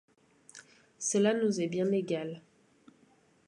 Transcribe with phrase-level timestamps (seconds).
[0.97, 2.41] Cela nous est bien égal.